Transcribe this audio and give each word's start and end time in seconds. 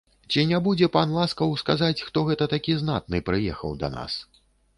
Ці 0.35 0.43
не 0.51 0.59
будзе 0.67 0.87
пан 0.95 1.13
ласкаў 1.17 1.53
сказаць, 1.63 2.03
хто 2.07 2.25
гэта 2.31 2.49
такі 2.55 2.79
знатны 2.81 3.23
прыехаў 3.29 3.79
да 3.87 3.93
нас? 3.99 4.19